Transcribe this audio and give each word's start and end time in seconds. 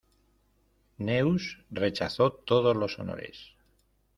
Neus 0.97 1.59
rechazó 1.69 2.31
todos 2.31 2.75
los 2.75 2.97
honores. 2.97 3.51